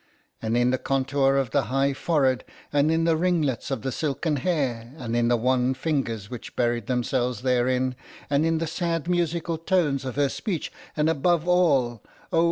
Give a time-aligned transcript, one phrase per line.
[0.41, 4.37] And in the contour of the high forehead, and in the ringlets of the silken
[4.37, 7.93] hair, and in the wan fingers which buried themselves therein,
[8.27, 12.09] and in the sad musical tones of her speech, and above all—oh!